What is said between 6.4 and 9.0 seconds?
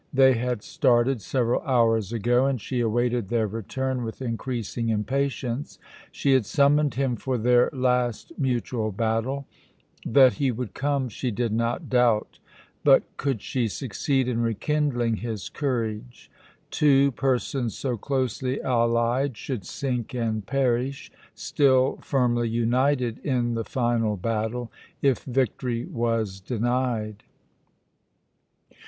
summoned him for their last mutual